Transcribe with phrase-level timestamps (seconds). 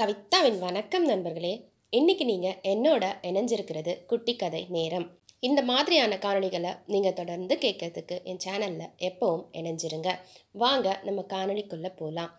[0.00, 1.68] கவிதாவின் வணக்கம் நண்பர்களே.
[1.90, 5.06] இன்னைக்கு நீங்கள் என்னோட இணைஞ்சிருக்கிறது குட்டி கதை நேரம்.
[5.40, 10.10] இந்த மாதிரியான காணொலிகளை நீங்கள் தொடர்ந்து கேட்கறதுக்கு என் சேனலில் எப்பவும் இணைஞ்சிருங்க.
[10.52, 12.32] வாங்க நம்ம காணொளிக்குள்ளே போகலாம்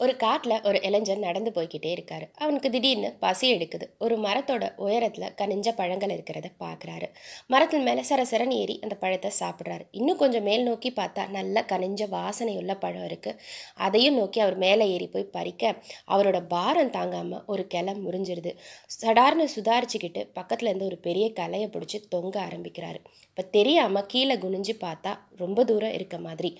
[0.00, 2.26] ஒரு காட்டில் ஒரு இளைஞன் நடந்து போய்கிட்டே இருக்காரு.
[2.42, 3.86] அவனுக்கு திடீர்னு பசி எடுக்குது.
[4.04, 7.08] ஒரு மரத்தோட உயரத்தில் கனிஞ்ச பழங்கள் இருக்கிறத பார்க்குறாரு
[7.52, 9.84] மரத்தின் மேலே சரசரன் ஏறி அந்த பழத்தை சாப்பிட்றாரு.
[9.90, 13.38] இன்னும் கொஞ்சம் மேல் நோக்கி பார்த்தா நல்ல கனிஞ்ச வாசனையுள்ள பழம் இருக்குது
[13.86, 15.74] அதையும் நோக்கி அவர் மேலே ஏறி போய் பறிக்க
[16.14, 18.52] அவரோட பாரம் தாங்காமல் ஒரு கிளை முறிஞ்சிருது.
[19.00, 23.00] சடார்னு சுதாரிச்சுக்கிட்டு பக்கத்தில் இருந்து ஒரு பெரிய கலையை பிடிச்சி தொங்க ஆரம்பிக்கிறாரு.
[23.28, 26.50] இப்போ தெரியாமல் கீழே குனிஞ்சு பார்த்தா ரொம்ப தூரம் இருக்க மாதிரி.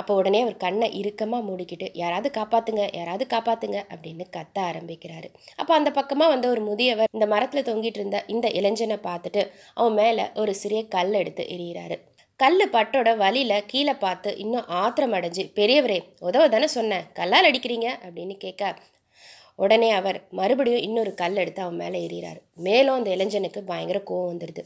[0.00, 2.28] அப்போ உடனே அவர் கண்ணை இறுக்கமாக மூடிக்கிட்டு யாராவது
[2.72, 5.28] காப்பாற்றுங்க யாராவது காப்பாத்துங்க அப்படின்னு கத்த ஆரம்பிக்கிறாரு.
[5.56, 9.42] அப்போ அந்த பக்கமாக வந்த ஒரு முதியவர் இந்த மரத்தில் தொங்கிட்டு இருந்த இந்த இளைஞனை பார்த்துட்டு
[9.74, 11.96] அவன் மேலே ஒரு சிறிய கல் எடுத்து எறிகிறாரு.
[12.40, 17.88] கல் பட்டோட வழியில் கீழே பார்த்து இன்னும் ஆத்திரம் அடைஞ்சு பெரியவரே உதவ தானே சொன்னேன் கல்லால் அடிக்கிறீங்க?
[18.04, 18.74] அப்படின்னு கேட்க
[19.56, 22.40] உடனே அவர் மறுபடியும் இன்னொரு கல் எடுத்து அவன் மேலே எறிகிறார்.
[22.66, 24.62] மேலும் அந்த இளைஞனுக்கு பயங்கர கோவம் வந்துடுது.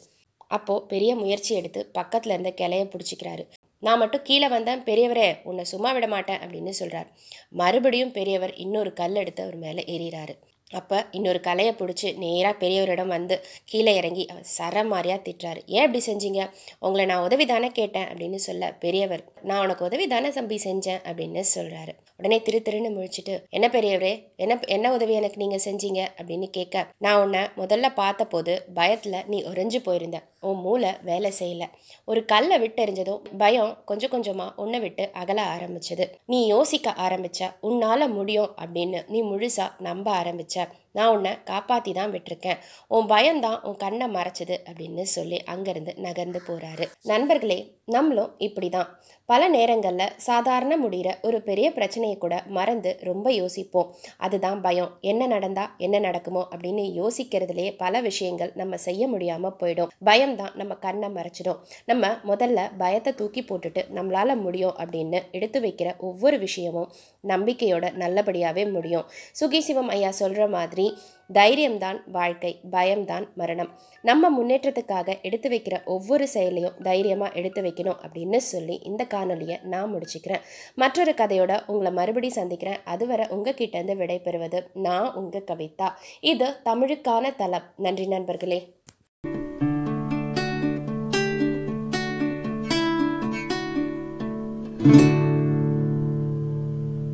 [0.51, 3.45] அப்போது பெரிய முயற்சி எடுத்து பக்கத்தில் இருந்த கிளைய பிடிச்சிக்கிறாரு.
[3.79, 7.09] நான் மட்டும் கீழே வந்தேன் பெரியவரே உன்னை சும்மா விட மாட்டேன் அப்படின்னு சொல்கிறார்
[7.49, 10.35] மறுபடியும் பெரியவர் இன்னொரு கல் எடுத்து அவர் மேலே எறிகிறாரு
[10.71, 15.61] அப்போ இன்னொரு கலையை பிடிச்சி நேராக பெரியவரிடம் வந்து கீழே இறங்கி அவர் சர மாதிரியாக திட்டுறாரு.
[15.67, 16.51] ஏன் இப்படி செஞ்சீங்க?
[16.79, 21.45] உங்களை நான் உதவி தானே கேட்டேன் அப்படின்னு சொல்ல பெரியவர் நான் உனக்கு உதவி தானே தம்பி செஞ்சேன் அப்படின்னு
[21.55, 26.01] சொல்கிறாரு உடனே திரு திருன்னு முழிச்சிட்டு என்ன பெரியவரே என்ன என்ன உதவி எனக்கு நீங்கள் செஞ்சீங்க?
[26.19, 30.19] அப்படின்னு கேட்க நான் உன்னை முதல்ல பார்த்த போது பயத்தில் நீ உறைஞ்சு போயிருந்த.
[30.41, 31.67] உன் மூளை வேலை செய்யலை.
[32.05, 36.07] ஒரு கல்லை விட்டு எறிஞ்சதும் பயம் கொஞ்சம் கொஞ்சமாக உன்னை விட்டு அகல ஆரம்பிச்சது.
[36.27, 42.61] நீ யோசிக்க ஆரம்பிச்ச உன்னால் முடியும் அப்படின்னு நீ முழுசாக நம்ப ஆரம்பிச்ச நான் உன்னை காப்பாற்றி தான் விட்டுருக்கேன்.
[42.97, 47.59] உன் பயம்தான் உன் கண்ணை மறைச்சது அப்படின்னு சொல்லி அங்கேருந்து நகர்ந்து போகிறாரு நண்பர்களே
[47.95, 48.89] நம்மளும் இப்படி தான்
[49.29, 53.89] பல நேரங்களில் சாதாரண முடிகிற ஒரு பெரிய பிரச்சனையை கூட மறந்து ரொம்ப யோசிப்போம்.
[54.27, 54.91] அதுதான் பயம்.
[55.11, 59.91] என்ன நடந்தா என்ன நடக்குமோ அப்படின்னு யோசிக்கிறதுலே பல விஷயங்கள் நம்ம செய்ய முடியாமல் போயிடும்.
[60.09, 61.61] பயம் தான் நம்ம கண்ணை மறைச்சிடும்.
[61.91, 66.91] நம்ம முதல்ல பயத்தை தூக்கி போட்டுட்டு நம்மளால் முடியும் அப்படின்னு எடுத்து வைக்கிற ஒவ்வொரு விஷயமும்
[67.25, 69.07] நம்பிக்கையோட நல்லபடியாகவே முடியும்.
[69.41, 70.86] சுகி சிவம் ஐயா சொல்கிற மாதிரி
[71.33, 73.71] தைரியம்தான் வாழ்க்கை பயம்தான் மரணம்.
[74.03, 80.43] நம்ம முன்னேற்றத்துக்காக எடுத்து வைக்கிற ஒவ்வொரு செயலையும் தைரியமாக எடுத்து வைக்கணும் அப்படின்னு சொல்லி இந்த காணொலியை நான் முடிச்சுக்கிறேன்.
[80.75, 82.79] மற்றொரு கதையோட உங்களை மறுபடி சந்திக்கிறேன்.
[82.85, 85.89] அதுவரை உங்ககிட்ட இருந்து விடைபெறுவது நான் உங்கள் கவிதா.
[86.21, 87.67] இது தமிழுக்கான தளம்.
[87.77, 88.75] நன்றி நண்பர்களே.